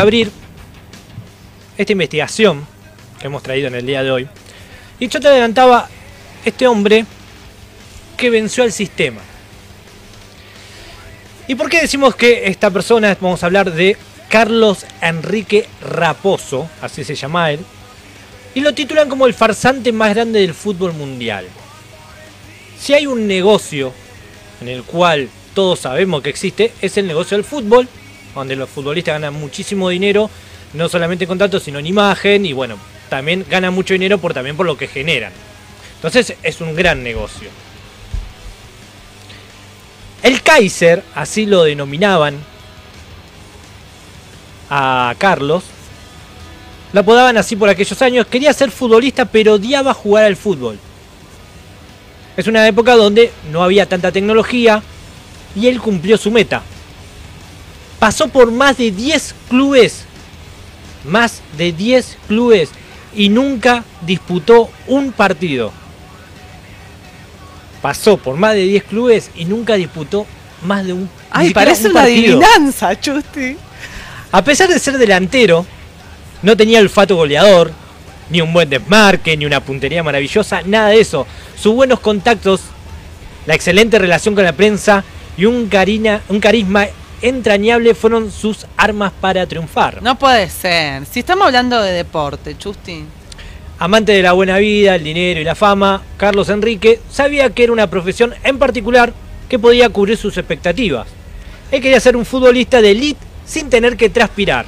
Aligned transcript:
abrir 0.00 0.30
esta 1.76 1.92
investigación 1.92 2.66
que 3.20 3.26
hemos 3.26 3.42
traído 3.42 3.68
en 3.68 3.74
el 3.74 3.84
día 3.84 4.02
de 4.02 4.10
hoy. 4.10 4.26
Y 4.98 5.08
yo 5.08 5.20
te 5.20 5.28
adelantaba 5.28 5.86
este 6.46 6.66
hombre 6.66 7.04
que 8.16 8.30
venció 8.30 8.64
al 8.64 8.72
sistema. 8.72 9.20
¿Y 11.46 11.56
por 11.56 11.68
qué 11.68 11.82
decimos 11.82 12.16
que 12.16 12.46
esta 12.46 12.70
persona, 12.70 13.14
vamos 13.20 13.42
a 13.42 13.46
hablar 13.46 13.70
de 13.70 13.98
Carlos 14.30 14.86
Enrique 15.02 15.68
Raposo, 15.82 16.70
así 16.80 17.04
se 17.04 17.14
llama 17.14 17.50
él, 17.50 17.60
y 18.54 18.60
lo 18.60 18.72
titulan 18.72 19.10
como 19.10 19.26
el 19.26 19.34
farsante 19.34 19.92
más 19.92 20.14
grande 20.14 20.40
del 20.40 20.54
fútbol 20.54 20.94
mundial. 20.94 21.44
Si 22.78 22.94
hay 22.94 23.06
un 23.06 23.26
negocio 23.26 23.92
en 24.62 24.68
el 24.68 24.84
cual 24.84 25.28
todos 25.54 25.80
sabemos 25.80 26.22
que 26.22 26.30
existe, 26.30 26.72
es 26.80 26.96
el 26.96 27.06
negocio 27.06 27.36
del 27.36 27.44
fútbol, 27.44 27.86
donde 28.34 28.56
los 28.56 28.68
futbolistas 28.68 29.14
ganan 29.14 29.34
muchísimo 29.34 29.88
dinero, 29.88 30.30
no 30.74 30.88
solamente 30.88 31.24
en 31.24 31.28
contratos, 31.28 31.62
sino 31.62 31.78
en 31.78 31.86
imagen, 31.86 32.46
y 32.46 32.52
bueno, 32.52 32.76
también 33.08 33.44
ganan 33.48 33.74
mucho 33.74 33.94
dinero 33.94 34.18
por, 34.18 34.32
también 34.32 34.56
por 34.56 34.66
lo 34.66 34.76
que 34.76 34.88
generan. 34.88 35.32
Entonces 35.96 36.34
es 36.42 36.60
un 36.60 36.74
gran 36.74 37.02
negocio. 37.02 37.48
El 40.22 40.42
Kaiser, 40.42 41.02
así 41.14 41.46
lo 41.46 41.64
denominaban 41.64 42.36
a 44.70 45.14
Carlos, 45.18 45.64
lo 46.92 47.00
apodaban 47.00 47.36
así 47.36 47.56
por 47.56 47.68
aquellos 47.68 48.00
años, 48.02 48.26
quería 48.26 48.52
ser 48.52 48.70
futbolista 48.70 49.24
pero 49.24 49.54
odiaba 49.54 49.94
jugar 49.94 50.24
al 50.24 50.36
fútbol. 50.36 50.78
Es 52.36 52.46
una 52.46 52.66
época 52.66 52.96
donde 52.96 53.30
no 53.50 53.62
había 53.62 53.86
tanta 53.86 54.12
tecnología 54.12 54.82
y 55.54 55.66
él 55.66 55.80
cumplió 55.80 56.16
su 56.16 56.30
meta. 56.30 56.62
Pasó 58.02 58.26
por 58.26 58.50
más 58.50 58.78
de 58.78 58.90
10 58.90 59.32
clubes, 59.48 60.02
más 61.04 61.40
de 61.56 61.70
10 61.70 62.18
clubes 62.26 62.70
y 63.14 63.28
nunca 63.28 63.84
disputó 64.04 64.68
un 64.88 65.12
partido. 65.12 65.70
Pasó 67.80 68.16
por 68.16 68.36
más 68.36 68.54
de 68.54 68.62
10 68.64 68.82
clubes 68.82 69.30
y 69.36 69.44
nunca 69.44 69.74
disputó 69.74 70.26
más 70.64 70.84
de 70.84 70.94
un 70.94 71.08
Ay, 71.30 71.54
parece 71.54 71.84
un 71.86 71.92
una 71.92 72.00
partido. 72.00 72.40
adivinanza, 72.42 73.00
Chusti. 73.00 73.56
A 74.32 74.42
pesar 74.42 74.68
de 74.68 74.80
ser 74.80 74.98
delantero, 74.98 75.64
no 76.42 76.56
tenía 76.56 76.80
olfato 76.80 77.14
goleador, 77.14 77.70
ni 78.30 78.40
un 78.40 78.52
buen 78.52 78.68
desmarque, 78.68 79.36
ni 79.36 79.46
una 79.46 79.60
puntería 79.60 80.02
maravillosa, 80.02 80.62
nada 80.64 80.88
de 80.88 81.00
eso. 81.00 81.24
Sus 81.56 81.72
buenos 81.72 82.00
contactos, 82.00 82.62
la 83.46 83.54
excelente 83.54 83.96
relación 84.00 84.34
con 84.34 84.42
la 84.42 84.54
prensa 84.54 85.04
y 85.36 85.44
un, 85.44 85.68
carina- 85.68 86.20
un 86.28 86.40
carisma 86.40 86.88
entrañable 87.22 87.94
fueron 87.94 88.30
sus 88.30 88.66
armas 88.76 89.12
para 89.20 89.46
triunfar. 89.46 90.02
No 90.02 90.18
puede 90.18 90.50
ser. 90.50 91.06
Si 91.06 91.20
estamos 91.20 91.46
hablando 91.46 91.80
de 91.80 91.92
deporte, 91.92 92.58
Chusti. 92.58 93.04
Amante 93.78 94.12
de 94.12 94.22
la 94.22 94.32
buena 94.32 94.58
vida, 94.58 94.96
el 94.96 95.04
dinero 95.04 95.40
y 95.40 95.44
la 95.44 95.54
fama, 95.54 96.02
Carlos 96.16 96.48
Enrique 96.48 97.00
sabía 97.10 97.50
que 97.50 97.64
era 97.64 97.72
una 97.72 97.88
profesión 97.88 98.34
en 98.44 98.58
particular 98.58 99.12
que 99.48 99.58
podía 99.58 99.88
cubrir 99.88 100.16
sus 100.16 100.36
expectativas. 100.36 101.06
Él 101.70 101.80
quería 101.80 102.00
ser 102.00 102.16
un 102.16 102.26
futbolista 102.26 102.82
de 102.82 102.90
elite 102.90 103.20
sin 103.46 103.70
tener 103.70 103.96
que 103.96 104.10
transpirar. 104.10 104.66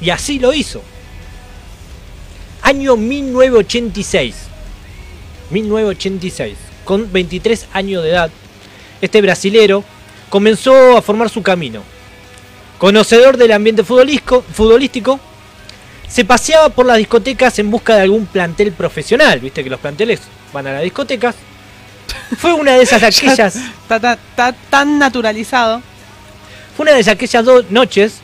Y 0.00 0.10
así 0.10 0.38
lo 0.38 0.52
hizo. 0.52 0.82
Año 2.62 2.96
1986. 2.96 4.34
1986. 5.50 6.56
Con 6.84 7.10
23 7.12 7.68
años 7.72 8.02
de 8.02 8.10
edad, 8.10 8.30
este 9.00 9.22
brasilero 9.22 9.84
comenzó 10.34 10.96
a 10.96 11.00
formar 11.00 11.30
su 11.30 11.44
camino. 11.44 11.80
Conocedor 12.78 13.36
del 13.36 13.52
ambiente 13.52 13.84
futbolístico, 13.84 15.20
se 16.08 16.24
paseaba 16.24 16.70
por 16.70 16.86
las 16.86 16.96
discotecas 16.98 17.56
en 17.60 17.70
busca 17.70 17.94
de 17.94 18.00
algún 18.02 18.26
plantel 18.26 18.72
profesional. 18.72 19.38
Viste 19.38 19.62
que 19.62 19.70
los 19.70 19.78
planteles 19.78 20.22
van 20.52 20.66
a 20.66 20.72
las 20.72 20.82
discotecas. 20.82 21.36
Fue 22.36 22.52
una 22.52 22.72
de 22.72 22.82
esas 22.82 23.00
aquellas, 23.04 23.54
Está, 23.54 24.00
ta- 24.00 24.18
está 24.30 24.52
tan 24.70 24.98
naturalizado. 24.98 25.80
fue 26.76 26.82
una 26.82 26.94
de 26.94 27.08
aquellas 27.08 27.44
dos 27.44 27.70
noches 27.70 28.14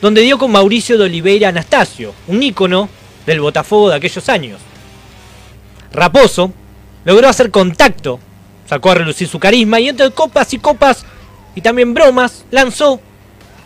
donde 0.00 0.22
dio 0.22 0.38
con 0.38 0.50
Mauricio 0.52 0.96
de 0.96 1.04
Oliveira 1.04 1.50
Anastasio, 1.50 2.14
un 2.28 2.42
ícono 2.42 2.88
del 3.26 3.42
Botafogo 3.42 3.90
de 3.90 3.96
aquellos 3.96 4.26
años. 4.30 4.58
Raposo 5.92 6.50
logró 7.04 7.28
hacer 7.28 7.50
contacto, 7.50 8.18
sacó 8.66 8.92
a 8.92 8.94
relucir 8.94 9.28
su 9.28 9.38
carisma 9.38 9.80
y 9.80 9.90
entre 9.90 10.10
copas 10.12 10.50
y 10.54 10.58
copas 10.58 11.04
y 11.54 11.60
también 11.60 11.94
bromas 11.94 12.44
lanzó 12.50 13.00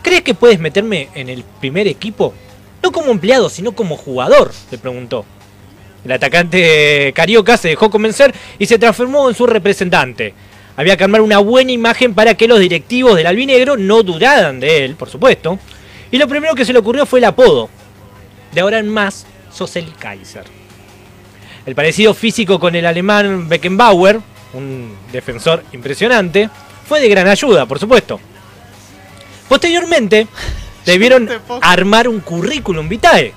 ¿Crees 0.07 0.21
que 0.21 0.33
puedes 0.33 0.57
meterme 0.57 1.09
en 1.15 1.27
el 1.27 1.43
primer 1.59 1.85
equipo? 1.85 2.33
No 2.81 2.93
como 2.93 3.11
empleado, 3.11 3.49
sino 3.49 3.73
como 3.73 3.97
jugador, 3.97 4.53
le 4.71 4.77
preguntó. 4.77 5.25
El 6.05 6.13
atacante 6.13 7.11
carioca 7.13 7.57
se 7.57 7.67
dejó 7.67 7.89
convencer 7.89 8.33
y 8.57 8.67
se 8.67 8.79
transformó 8.79 9.27
en 9.27 9.35
su 9.35 9.45
representante. 9.45 10.33
Había 10.77 10.95
que 10.95 11.03
armar 11.03 11.19
una 11.19 11.39
buena 11.39 11.73
imagen 11.73 12.13
para 12.13 12.35
que 12.35 12.47
los 12.47 12.57
directivos 12.57 13.17
del 13.17 13.27
albinegro 13.27 13.75
no 13.75 14.01
dudaran 14.01 14.61
de 14.61 14.85
él, 14.85 14.95
por 14.95 15.09
supuesto. 15.09 15.59
Y 16.09 16.17
lo 16.17 16.29
primero 16.29 16.55
que 16.55 16.63
se 16.63 16.71
le 16.71 16.79
ocurrió 16.79 17.05
fue 17.05 17.19
el 17.19 17.25
apodo. 17.25 17.69
De 18.53 18.61
ahora 18.61 18.79
en 18.79 18.87
más, 18.87 19.25
sos 19.51 19.75
el 19.75 19.93
Kaiser. 19.95 20.45
El 21.65 21.75
parecido 21.75 22.13
físico 22.13 22.61
con 22.61 22.75
el 22.75 22.85
alemán 22.85 23.49
Beckenbauer, 23.49 24.21
un 24.53 24.95
defensor 25.11 25.65
impresionante, 25.73 26.49
fue 26.87 27.01
de 27.01 27.09
gran 27.09 27.27
ayuda, 27.27 27.65
por 27.65 27.79
supuesto. 27.79 28.19
Posteriormente, 29.49 30.27
debieron 30.85 31.29
armar 31.61 32.07
un 32.07 32.21
currículum 32.21 32.87
vitae. 32.87 33.33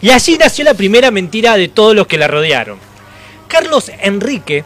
Y 0.00 0.10
allí 0.10 0.36
nació 0.38 0.64
la 0.64 0.74
primera 0.74 1.10
mentira 1.10 1.56
de 1.56 1.68
todos 1.68 1.94
los 1.94 2.06
que 2.06 2.18
la 2.18 2.28
rodearon. 2.28 2.78
Carlos 3.48 3.90
Enrique 4.00 4.64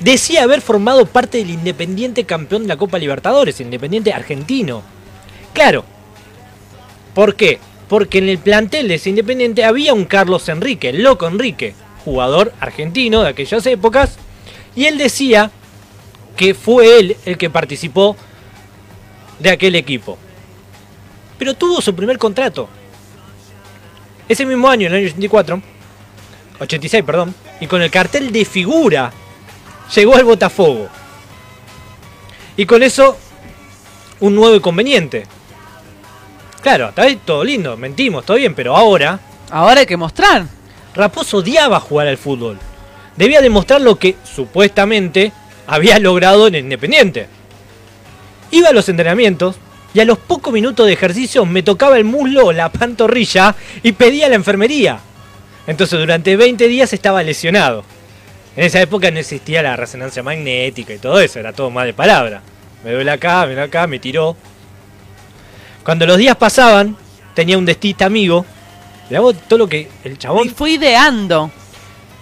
decía 0.00 0.42
haber 0.42 0.60
formado 0.60 1.06
parte 1.06 1.38
del 1.38 1.50
Independiente 1.50 2.24
campeón 2.24 2.62
de 2.62 2.68
la 2.68 2.76
Copa 2.76 2.98
Libertadores, 2.98 3.60
el 3.60 3.66
Independiente 3.66 4.12
argentino. 4.12 4.82
Claro. 5.52 5.84
¿Por 7.14 7.36
qué? 7.36 7.58
Porque 7.88 8.18
en 8.18 8.28
el 8.28 8.38
plantel 8.38 8.88
de 8.88 8.94
ese 8.94 9.10
Independiente 9.10 9.64
había 9.64 9.94
un 9.94 10.04
Carlos 10.04 10.48
Enrique, 10.48 10.88
el 10.88 11.02
loco 11.02 11.26
Enrique, 11.26 11.74
jugador 12.04 12.52
argentino 12.60 13.22
de 13.22 13.28
aquellas 13.28 13.66
épocas, 13.66 14.16
y 14.74 14.86
él 14.86 14.98
decía 14.98 15.50
que 16.36 16.54
fue 16.54 16.98
él 16.98 17.16
el 17.24 17.38
que 17.38 17.50
participó 17.50 18.16
de 19.38 19.50
aquel 19.50 19.74
equipo. 19.74 20.18
Pero 21.38 21.54
tuvo 21.54 21.80
su 21.80 21.94
primer 21.94 22.18
contrato. 22.18 22.68
Ese 24.28 24.46
mismo 24.46 24.68
año, 24.68 24.86
en 24.86 24.94
el 24.94 24.98
año 25.00 25.08
84, 25.08 25.62
86, 26.60 27.04
perdón, 27.04 27.34
y 27.60 27.66
con 27.66 27.82
el 27.82 27.90
cartel 27.90 28.32
de 28.32 28.44
figura, 28.44 29.12
llegó 29.94 30.16
al 30.16 30.24
Botafogo. 30.24 30.88
Y 32.56 32.64
con 32.64 32.82
eso, 32.82 33.18
un 34.20 34.34
nuevo 34.34 34.54
inconveniente. 34.54 35.24
Claro, 36.62 36.88
está 36.88 37.02
ahí 37.02 37.16
todo 37.16 37.44
lindo, 37.44 37.76
mentimos, 37.76 38.24
todo 38.24 38.38
bien, 38.38 38.54
pero 38.54 38.74
ahora, 38.74 39.20
Ahora 39.54 39.80
hay 39.80 39.86
que 39.86 39.96
mostrar. 39.96 40.46
Raposo 40.94 41.38
odiaba 41.38 41.78
jugar 41.80 42.08
al 42.08 42.18
fútbol. 42.18 42.58
Debía 43.16 43.40
demostrar 43.40 43.80
lo 43.80 43.96
que, 44.00 44.16
supuestamente, 44.24 45.32
había 45.66 45.98
logrado 45.98 46.46
en 46.46 46.54
el 46.54 46.64
Independiente. 46.64 47.28
Iba 48.50 48.68
a 48.68 48.72
los 48.72 48.88
entrenamientos 48.88 49.56
y 49.92 50.00
a 50.00 50.04
los 50.04 50.18
pocos 50.18 50.52
minutos 50.52 50.86
de 50.86 50.92
ejercicio 50.92 51.44
me 51.44 51.62
tocaba 51.62 51.96
el 51.96 52.04
muslo 52.04 52.46
o 52.46 52.52
la 52.52 52.70
pantorrilla 52.70 53.54
y 53.82 53.92
pedía 53.92 54.26
a 54.26 54.28
la 54.28 54.34
enfermería. 54.34 54.98
Entonces 55.66 55.98
durante 55.98 56.36
20 56.36 56.68
días 56.68 56.92
estaba 56.92 57.22
lesionado. 57.22 57.84
En 58.56 58.64
esa 58.64 58.80
época 58.80 59.10
no 59.10 59.18
existía 59.18 59.62
la 59.62 59.76
resonancia 59.76 60.22
magnética 60.22 60.94
y 60.94 60.98
todo 60.98 61.18
eso, 61.20 61.40
era 61.40 61.52
todo 61.52 61.70
más 61.70 61.86
de 61.86 61.94
palabra. 61.94 62.42
Me 62.84 62.92
duele 62.92 63.10
acá, 63.10 63.40
me 63.42 63.54
duele 63.54 63.62
acá, 63.62 63.86
me 63.86 63.98
tiró. 63.98 64.36
Cuando 65.84 66.06
los 66.06 66.18
días 66.18 66.36
pasaban, 66.36 66.96
tenía 67.34 67.58
un 67.58 67.64
destista 67.66 68.06
amigo. 68.06 68.44
Le 69.10 69.16
hago 69.16 69.32
todo 69.32 69.58
lo 69.58 69.68
que 69.68 69.88
el 70.04 70.12
Y 70.12 70.16
chabón 70.16 70.50
fue 70.50 70.72
ideando. 70.72 71.50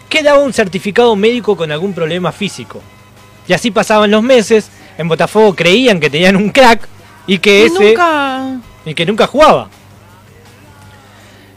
que 0.08 0.22
daba 0.22 0.40
un 0.40 0.52
certificado 0.52 1.16
médico 1.16 1.56
con 1.56 1.72
algún 1.72 1.94
problema 1.94 2.32
físico. 2.32 2.82
Y 3.48 3.52
así 3.52 3.70
pasaban 3.70 4.10
los 4.10 4.22
meses, 4.22 4.68
en 4.98 5.08
Botafogo 5.08 5.54
creían 5.54 6.00
que 6.00 6.10
tenían 6.10 6.36
un 6.36 6.50
crack 6.50 6.88
y 7.26 7.38
que 7.38 7.60
Y 7.60 7.62
ese 7.64 7.88
nunca. 7.90 8.60
y 8.84 8.94
que 8.94 9.06
nunca 9.06 9.26
jugaba. 9.26 9.68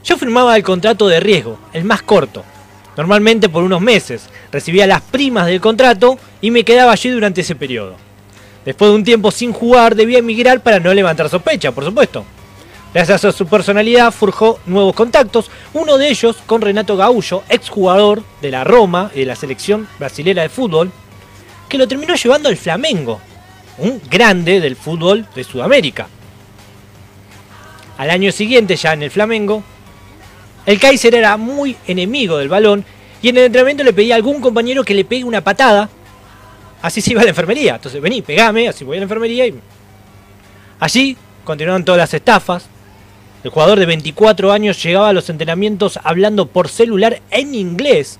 Yo 0.04 0.16
firmaba 0.16 0.56
el 0.56 0.62
contrato 0.62 1.08
de 1.08 1.20
riesgo, 1.20 1.58
el 1.72 1.84
más 1.84 2.02
corto, 2.02 2.44
normalmente 2.96 3.48
por 3.48 3.64
unos 3.64 3.80
meses. 3.80 4.28
Recibía 4.52 4.86
las 4.86 5.02
primas 5.02 5.46
del 5.46 5.60
contrato 5.60 6.18
y 6.40 6.50
me 6.50 6.64
quedaba 6.64 6.92
allí 6.92 7.10
durante 7.10 7.40
ese 7.40 7.56
periodo. 7.56 7.96
Después 8.64 8.90
de 8.90 8.96
un 8.96 9.04
tiempo 9.04 9.30
sin 9.30 9.52
jugar, 9.52 9.94
debía 9.94 10.18
emigrar 10.18 10.60
para 10.60 10.80
no 10.80 10.92
levantar 10.94 11.28
sospecha, 11.28 11.72
por 11.72 11.84
supuesto. 11.84 12.24
Gracias 12.94 13.24
a 13.24 13.32
su 13.32 13.46
personalidad 13.46 14.12
forjó 14.12 14.58
nuevos 14.64 14.94
contactos, 14.94 15.50
uno 15.74 15.98
de 15.98 16.08
ellos 16.08 16.36
con 16.46 16.62
Renato 16.62 16.96
Gaullo, 16.96 17.42
exjugador 17.48 18.22
de 18.40 18.50
la 18.50 18.64
Roma 18.64 19.10
y 19.14 19.20
de 19.20 19.26
la 19.26 19.36
selección 19.36 19.86
brasilera 19.98 20.42
de 20.42 20.48
fútbol, 20.48 20.90
que 21.68 21.78
lo 21.78 21.88
terminó 21.88 22.14
llevando 22.14 22.48
al 22.48 22.56
Flamengo, 22.56 23.20
un 23.78 24.00
grande 24.10 24.60
del 24.60 24.76
fútbol 24.76 25.26
de 25.34 25.44
Sudamérica. 25.44 26.08
Al 27.98 28.10
año 28.10 28.30
siguiente, 28.30 28.76
ya 28.76 28.92
en 28.92 29.02
el 29.02 29.10
Flamengo, 29.10 29.62
el 30.66 30.78
Kaiser 30.78 31.14
era 31.14 31.36
muy 31.36 31.76
enemigo 31.86 32.38
del 32.38 32.48
balón 32.48 32.84
y 33.22 33.28
en 33.28 33.38
el 33.38 33.44
entrenamiento 33.44 33.84
le 33.84 33.92
pedía 33.92 34.14
a 34.14 34.16
algún 34.16 34.40
compañero 34.40 34.84
que 34.84 34.94
le 34.94 35.04
pegue 35.04 35.24
una 35.24 35.42
patada. 35.42 35.88
Así 36.82 37.00
se 37.00 37.12
iba 37.12 37.22
a 37.22 37.24
la 37.24 37.30
enfermería. 37.30 37.76
Entonces, 37.76 38.00
vení, 38.00 38.20
pegame, 38.22 38.68
así 38.68 38.84
voy 38.84 38.96
a 38.96 39.00
la 39.00 39.04
enfermería. 39.04 39.46
Allí 40.78 41.16
continuaron 41.44 41.84
todas 41.84 41.98
las 41.98 42.12
estafas. 42.12 42.66
El 43.42 43.50
jugador 43.50 43.78
de 43.78 43.86
24 43.86 44.52
años 44.52 44.82
llegaba 44.82 45.08
a 45.08 45.12
los 45.12 45.30
entrenamientos 45.30 45.98
hablando 46.02 46.46
por 46.46 46.68
celular 46.68 47.22
en 47.30 47.54
inglés 47.54 48.18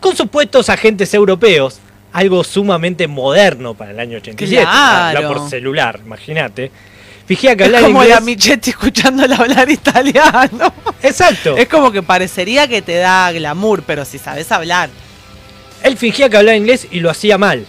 con 0.00 0.16
supuestos 0.16 0.68
agentes 0.70 1.12
europeos. 1.14 1.80
Algo 2.12 2.42
sumamente 2.42 3.06
moderno 3.06 3.74
para 3.74 3.90
el 3.90 4.00
año 4.00 4.16
87. 4.18 4.62
Claro. 4.62 5.18
Hablar 5.18 5.34
por 5.38 5.50
celular, 5.50 6.00
imagínate. 6.04 6.70
Fijía 7.26 7.54
que 7.54 7.64
Es 7.64 7.66
hablaba 7.68 7.86
como 7.88 8.02
inglés. 8.02 8.14
la 8.18 8.20
Michetti 8.24 8.70
escuchándola 8.70 9.36
hablar 9.36 9.70
italiano. 9.70 10.72
Exacto. 11.02 11.56
Es 11.56 11.68
como 11.68 11.92
que 11.92 12.02
parecería 12.02 12.66
que 12.66 12.80
te 12.80 12.96
da 12.96 13.30
glamour, 13.32 13.82
pero 13.82 14.04
si 14.06 14.18
sabes 14.18 14.50
hablar. 14.50 14.88
Él 15.82 15.96
fingía 15.98 16.28
que 16.30 16.38
hablaba 16.38 16.56
inglés 16.56 16.86
y 16.90 17.00
lo 17.00 17.10
hacía 17.10 17.36
mal. 17.36 17.66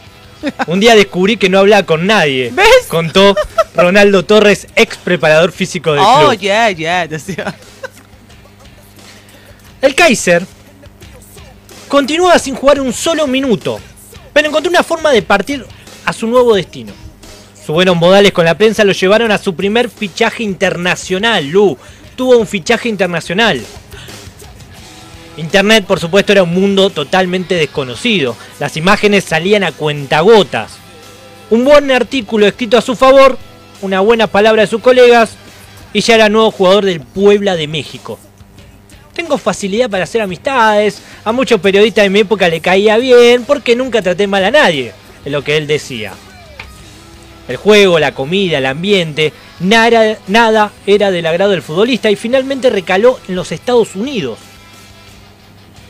Un 0.67 0.79
día 0.79 0.95
descubrí 0.95 1.35
que 1.35 1.49
no 1.49 1.59
hablaba 1.59 1.83
con 1.85 2.07
nadie. 2.07 2.49
¿Ves? 2.53 2.65
Contó 2.87 3.35
Ronaldo 3.75 4.23
Torres, 4.23 4.67
ex 4.77 4.95
preparador 4.95 5.51
físico 5.51 5.91
del 5.91 6.01
Oh, 6.01 6.27
club. 6.29 6.39
yeah, 6.39 6.71
yeah, 6.71 7.05
decía. 7.07 7.53
El 9.81 9.95
Kaiser 9.95 10.45
continuaba 11.89 12.39
sin 12.39 12.55
jugar 12.55 12.79
un 12.79 12.93
solo 12.93 13.27
minuto, 13.27 13.79
pero 14.33 14.47
encontró 14.47 14.69
una 14.69 14.83
forma 14.83 15.11
de 15.11 15.21
partir 15.21 15.65
a 16.05 16.13
su 16.13 16.27
nuevo 16.27 16.55
destino. 16.55 16.93
Sus 17.55 17.73
buenos 17.73 17.95
modales 17.97 18.31
con 18.31 18.45
la 18.45 18.57
prensa 18.57 18.83
lo 18.83 18.93
llevaron 18.93 19.31
a 19.31 19.37
su 19.37 19.55
primer 19.55 19.89
fichaje 19.89 20.43
internacional, 20.43 21.47
Lu. 21.47 21.77
Tuvo 22.15 22.37
un 22.37 22.47
fichaje 22.47 22.89
internacional. 22.89 23.61
Internet, 25.37 25.85
por 25.85 25.99
supuesto, 25.99 26.31
era 26.31 26.43
un 26.43 26.53
mundo 26.53 26.89
totalmente 26.89 27.55
desconocido. 27.55 28.35
Las 28.59 28.75
imágenes 28.75 29.23
salían 29.23 29.63
a 29.63 29.71
cuentagotas. 29.71 30.73
Un 31.49 31.63
buen 31.63 31.91
artículo 31.91 32.45
escrito 32.45 32.77
a 32.77 32.81
su 32.81 32.95
favor, 32.95 33.37
una 33.81 34.01
buena 34.01 34.27
palabra 34.27 34.63
de 34.63 34.67
sus 34.67 34.81
colegas, 34.81 35.35
y 35.93 36.01
ya 36.01 36.15
era 36.15 36.29
nuevo 36.29 36.51
jugador 36.51 36.85
del 36.85 37.01
Puebla 37.01 37.55
de 37.55 37.67
México. 37.67 38.19
Tengo 39.13 39.37
facilidad 39.37 39.89
para 39.89 40.03
hacer 40.05 40.21
amistades, 40.21 41.01
a 41.25 41.31
muchos 41.31 41.59
periodistas 41.59 42.03
de 42.05 42.09
mi 42.09 42.19
época 42.19 42.47
le 42.47 42.61
caía 42.61 42.97
bien 42.97 43.43
porque 43.45 43.75
nunca 43.75 44.01
traté 44.01 44.27
mal 44.27 44.43
a 44.45 44.51
nadie, 44.51 44.93
es 45.25 45.31
lo 45.31 45.43
que 45.43 45.57
él 45.57 45.67
decía. 45.67 46.13
El 47.47 47.57
juego, 47.57 47.99
la 47.99 48.13
comida, 48.13 48.59
el 48.59 48.65
ambiente, 48.67 49.33
nada, 49.59 50.17
nada 50.27 50.71
era 50.85 51.09
del 51.11 51.25
agrado 51.25 51.51
del 51.51 51.63
futbolista 51.63 52.09
y 52.11 52.15
finalmente 52.15 52.69
recaló 52.69 53.19
en 53.27 53.35
los 53.35 53.51
Estados 53.51 53.95
Unidos. 53.95 54.37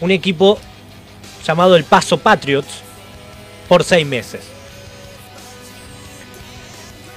Un 0.01 0.12
equipo 0.12 0.57
llamado 1.45 1.75
el 1.75 1.83
Paso 1.83 2.18
Patriots 2.18 2.69
por 3.68 3.83
seis 3.83 4.07
meses. 4.07 4.42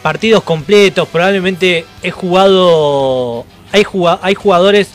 Partidos 0.02 0.42
completos, 0.42 1.08
probablemente 1.08 1.86
he 2.02 2.10
jugado. 2.10 3.46
Hay, 3.70 3.84
juga- 3.84 4.18
hay 4.20 4.34
jugadores 4.34 4.88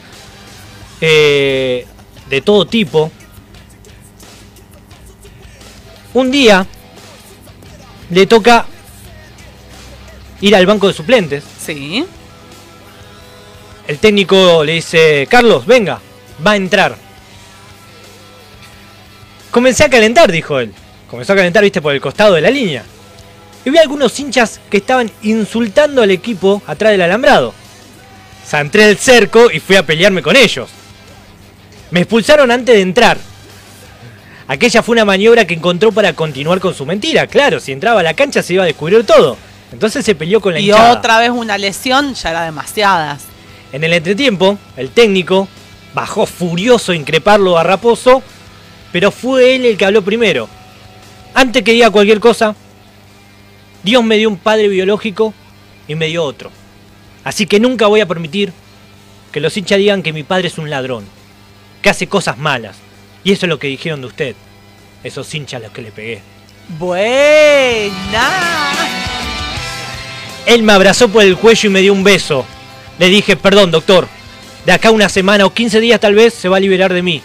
eh, 1.01 1.85
de 2.29 2.41
todo 2.41 2.65
tipo. 2.65 3.11
Un 6.13 6.31
día 6.31 6.65
le 8.09 8.25
toca 8.25 8.65
ir 10.41 10.55
al 10.55 10.65
banco 10.65 10.87
de 10.87 10.93
suplentes. 10.93 11.43
Sí. 11.59 12.05
El 13.87 13.99
técnico 13.99 14.63
le 14.63 14.73
dice, 14.73 15.27
Carlos, 15.29 15.65
venga, 15.65 15.99
va 16.45 16.51
a 16.51 16.55
entrar. 16.55 16.97
Comencé 19.51 19.85
a 19.85 19.89
calentar, 19.89 20.31
dijo 20.31 20.59
él. 20.59 20.73
Comenzó 21.09 21.33
a 21.33 21.37
calentar, 21.37 21.63
viste, 21.63 21.81
por 21.81 21.93
el 21.93 22.01
costado 22.01 22.33
de 22.33 22.41
la 22.41 22.49
línea. 22.49 22.83
Y 23.63 23.69
vi 23.69 23.77
algunos 23.77 24.19
hinchas 24.19 24.59
que 24.69 24.77
estaban 24.77 25.09
insultando 25.23 26.01
al 26.01 26.11
equipo 26.11 26.61
atrás 26.67 26.91
del 26.91 27.01
alambrado. 27.01 27.53
Santré 28.45 28.89
el 28.89 28.97
cerco 28.97 29.49
y 29.51 29.59
fui 29.59 29.75
a 29.75 29.85
pelearme 29.85 30.21
con 30.21 30.35
ellos. 30.35 30.69
Me 31.91 32.01
expulsaron 32.01 32.51
antes 32.51 32.75
de 32.75 32.81
entrar. 32.81 33.17
Aquella 34.47 34.81
fue 34.81 34.93
una 34.93 35.05
maniobra 35.05 35.45
que 35.45 35.53
encontró 35.53 35.91
para 35.91 36.13
continuar 36.13 36.59
con 36.59 36.73
su 36.73 36.85
mentira. 36.85 37.27
Claro, 37.27 37.59
si 37.59 37.71
entraba 37.71 37.99
a 37.99 38.03
la 38.03 38.13
cancha 38.13 38.41
se 38.41 38.53
iba 38.53 38.63
a 38.63 38.67
descubrir 38.67 39.05
todo. 39.05 39.37
Entonces 39.71 40.05
se 40.05 40.15
peleó 40.15 40.39
con 40.39 40.53
la 40.53 40.59
Y 40.59 40.65
hinchada. 40.69 40.93
otra 40.93 41.19
vez 41.19 41.29
una 41.29 41.57
lesión, 41.57 42.13
ya 42.13 42.29
era 42.29 42.43
demasiadas. 42.43 43.23
En 43.73 43.83
el 43.83 43.91
entretiempo, 43.93 44.57
el 44.77 44.89
técnico 44.91 45.49
bajó 45.93 46.25
furioso 46.25 46.93
a 46.93 46.95
increparlo 46.95 47.57
a 47.57 47.63
Raposo, 47.63 48.21
pero 48.93 49.11
fue 49.11 49.55
él 49.55 49.65
el 49.65 49.77
que 49.77 49.85
habló 49.85 50.01
primero. 50.01 50.47
Antes 51.33 51.63
que 51.63 51.73
diga 51.73 51.89
cualquier 51.91 52.21
cosa, 52.21 52.55
Dios 53.83 54.03
me 54.03 54.15
dio 54.17 54.29
un 54.29 54.37
padre 54.37 54.69
biológico 54.69 55.33
y 55.87 55.95
me 55.95 56.07
dio 56.07 56.23
otro. 56.23 56.49
Así 57.25 57.45
que 57.45 57.59
nunca 57.59 57.87
voy 57.87 57.99
a 57.99 58.05
permitir 58.05 58.53
que 59.33 59.41
los 59.41 59.55
hinchas 59.57 59.77
digan 59.77 60.01
que 60.01 60.13
mi 60.13 60.23
padre 60.23 60.47
es 60.47 60.57
un 60.57 60.69
ladrón, 60.69 61.03
que 61.81 61.89
hace 61.89 62.07
cosas 62.07 62.37
malas. 62.37 62.77
Y 63.23 63.31
eso 63.31 63.45
es 63.45 63.49
lo 63.49 63.59
que 63.59 63.67
dijeron 63.67 64.01
de 64.01 64.07
usted, 64.07 64.35
esos 65.03 65.33
hinchas 65.33 65.61
a 65.61 65.63
los 65.65 65.71
que 65.73 65.81
le 65.81 65.91
pegué. 65.91 66.21
Buena. 66.79 68.29
Él 70.45 70.63
me 70.63 70.73
abrazó 70.73 71.09
por 71.09 71.23
el 71.23 71.37
cuello 71.37 71.69
y 71.69 71.73
me 71.73 71.81
dio 71.81 71.93
un 71.93 72.03
beso. 72.03 72.45
Le 72.99 73.07
dije, 73.09 73.35
perdón, 73.35 73.71
doctor. 73.71 74.07
De 74.65 74.71
acá 74.71 74.91
una 74.91 75.09
semana 75.09 75.45
o 75.45 75.53
15 75.53 75.79
días 75.79 75.99
tal 75.99 76.15
vez 76.15 76.33
se 76.33 76.49
va 76.49 76.57
a 76.57 76.59
liberar 76.59 76.93
de 76.93 77.01
mí. 77.01 77.21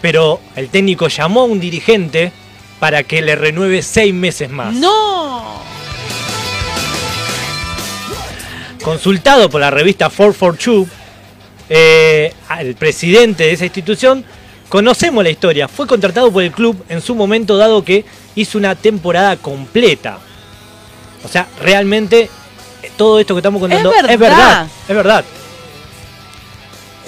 Pero 0.00 0.40
el 0.54 0.68
técnico 0.68 1.08
llamó 1.08 1.42
a 1.42 1.44
un 1.44 1.60
dirigente 1.60 2.32
para 2.78 3.02
que 3.02 3.22
le 3.22 3.36
renueve 3.36 3.82
seis 3.82 4.14
meses 4.14 4.50
más. 4.50 4.74
No. 4.74 5.62
Consultado 8.82 9.50
por 9.50 9.60
la 9.60 9.70
revista 9.70 10.08
442, 10.08 10.88
eh, 11.68 12.32
el 12.58 12.74
presidente 12.74 13.44
de 13.44 13.52
esa 13.52 13.64
institución, 13.64 14.24
conocemos 14.68 15.22
la 15.24 15.30
historia. 15.30 15.68
Fue 15.68 15.86
contratado 15.86 16.30
por 16.32 16.42
el 16.42 16.52
club 16.52 16.82
en 16.88 17.00
su 17.00 17.14
momento 17.14 17.56
dado 17.56 17.84
que 17.84 18.04
hizo 18.34 18.58
una 18.58 18.74
temporada 18.74 19.36
completa. 19.36 20.18
O 21.24 21.28
sea, 21.28 21.46
realmente 21.60 22.30
eh, 22.82 22.90
todo 22.96 23.18
esto 23.18 23.34
que 23.34 23.40
estamos 23.40 23.60
contando 23.60 23.90
verdad. 23.90 24.10
es 24.10 24.18
verdad. 24.18 24.66
Es 24.88 24.96
verdad. 24.96 25.24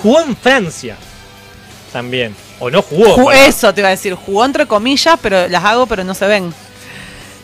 Jugó 0.02 0.20
en 0.20 0.36
Francia 0.36 0.96
también. 1.92 2.34
O 2.58 2.70
no 2.70 2.82
jugó. 2.82 3.32
Eso 3.32 3.72
te 3.72 3.80
iba 3.80 3.88
a 3.88 3.92
decir, 3.92 4.14
jugó 4.14 4.44
entre 4.44 4.66
comillas, 4.66 5.18
pero 5.22 5.48
las 5.48 5.64
hago, 5.64 5.86
pero 5.86 6.04
no 6.04 6.14
se 6.14 6.26
ven. 6.26 6.52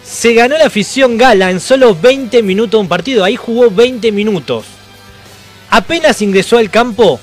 Se 0.04 0.35
ganó 0.35 0.56
la 0.56 0.66
afición 0.66 1.16
gala 1.16 1.50
en 1.50 1.58
solo 1.58 1.94
20 1.94 2.42
minutos 2.42 2.73
de 2.73 2.76
un 2.76 2.88
partido. 2.88 3.25
Ahí 3.25 3.35
jugó 3.37 3.70
20 3.70 4.12
minutos. 4.12 4.66
Apenas 5.76 6.23
ingresó 6.23 6.56
al 6.56 6.71
campo, 6.71 7.21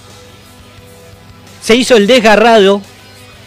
se 1.60 1.76
hizo 1.76 1.98
el 1.98 2.06
desgarrado, 2.06 2.84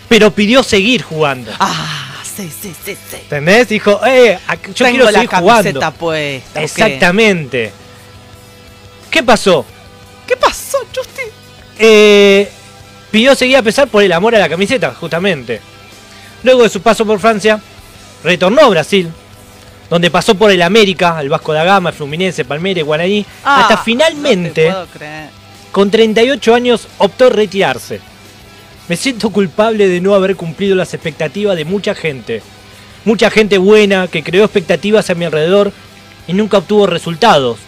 pero 0.08 0.32
pidió 0.32 0.64
seguir 0.64 1.02
jugando. 1.02 1.52
Ah, 1.60 2.16
sí, 2.24 2.50
sí, 2.50 2.74
sí, 2.84 2.96
sí. 3.08 3.16
¿Entendés? 3.22 3.68
Dijo, 3.68 4.00
eh, 4.04 4.36
yo 4.48 4.74
Tengo 4.74 4.90
quiero 4.90 5.04
la 5.04 5.12
seguir 5.12 5.28
camiseta 5.30 5.40
jugando. 5.70 5.92
puesta. 5.92 6.60
Exactamente. 6.60 7.70
¿Qué 9.08 9.22
pasó? 9.22 9.64
¿Qué 10.26 10.36
pasó, 10.36 10.78
Justi? 10.92 11.22
Eh, 11.78 12.50
pidió 13.12 13.36
seguir 13.36 13.58
a 13.58 13.62
pesar 13.62 13.86
por 13.86 14.02
el 14.02 14.10
amor 14.10 14.34
a 14.34 14.40
la 14.40 14.48
camiseta, 14.48 14.92
justamente. 14.92 15.60
Luego 16.42 16.64
de 16.64 16.68
su 16.68 16.80
paso 16.82 17.06
por 17.06 17.20
Francia, 17.20 17.60
retornó 18.24 18.60
a 18.62 18.68
Brasil, 18.70 19.08
donde 19.88 20.10
pasó 20.10 20.34
por 20.34 20.50
el 20.50 20.62
América, 20.62 21.18
el 21.20 21.28
Vasco 21.28 21.52
da 21.52 21.64
Gama, 21.64 21.90
el 21.90 21.94
Fluminense, 21.94 22.44
Palmeiras, 22.44 22.84
Guaraní, 22.84 23.24
Ah, 23.44 23.62
hasta 23.62 23.76
finalmente, 23.78 24.72
con 25.72 25.90
38 25.90 26.54
años, 26.54 26.88
optó 26.98 27.28
retirarse. 27.30 28.00
Me 28.88 28.96
siento 28.96 29.30
culpable 29.30 29.88
de 29.88 30.00
no 30.00 30.14
haber 30.14 30.36
cumplido 30.36 30.74
las 30.76 30.94
expectativas 30.94 31.56
de 31.56 31.64
mucha 31.64 31.94
gente. 31.94 32.42
Mucha 33.04 33.30
gente 33.30 33.58
buena 33.58 34.08
que 34.08 34.22
creó 34.22 34.44
expectativas 34.44 35.10
a 35.10 35.14
mi 35.14 35.24
alrededor 35.24 35.72
y 36.26 36.32
nunca 36.32 36.58
obtuvo 36.58 36.86
resultados. 36.86 37.58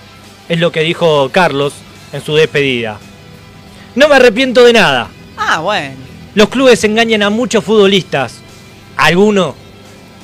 Es 0.49 0.59
lo 0.59 0.73
que 0.73 0.81
dijo 0.81 1.29
Carlos 1.31 1.75
en 2.13 2.25
su 2.25 2.35
despedida. 2.35 2.99
No 3.95 4.09
me 4.09 4.17
arrepiento 4.17 4.65
de 4.65 4.73
nada. 4.73 5.09
Ah, 5.37 5.61
bueno. 5.61 5.97
Los 6.35 6.49
clubes 6.49 6.83
engañan 6.85 7.23
a 7.23 7.31
muchos 7.31 7.65
futbolistas. 7.65 8.35
Alguno 8.97 9.55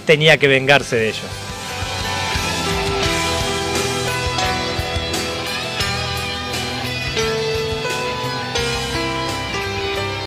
tenía 0.07 0.37
que 0.39 0.49
vengarse 0.49 0.97
de 0.97 1.09
ellos. 1.09 1.44